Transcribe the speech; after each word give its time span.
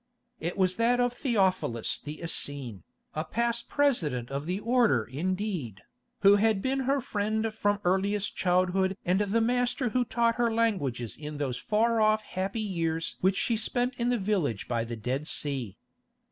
It 0.39 0.57
was 0.57 0.77
that 0.77 0.99
of 0.99 1.13
Theophilus 1.13 1.99
the 1.99 2.23
Essene, 2.23 2.81
a 3.13 3.23
past 3.23 3.69
president 3.69 4.31
of 4.31 4.47
the 4.47 4.59
order 4.59 5.03
indeed, 5.03 5.83
who 6.21 6.37
had 6.37 6.59
been 6.59 6.79
her 6.79 6.99
friend 6.99 7.53
from 7.53 7.79
earliest 7.83 8.35
childhood 8.35 8.97
and 9.05 9.19
the 9.21 9.41
master 9.41 9.89
who 9.89 10.03
taught 10.03 10.37
her 10.37 10.51
languages 10.51 11.15
in 11.15 11.37
those 11.37 11.57
far 11.59 12.01
off 12.01 12.23
happy 12.23 12.61
years 12.61 13.17
which 13.21 13.35
she 13.37 13.55
spent 13.55 13.93
in 13.97 14.09
the 14.09 14.17
village 14.17 14.67
by 14.67 14.83
the 14.83 14.95
Dead 14.95 15.27
Sea. 15.27 15.77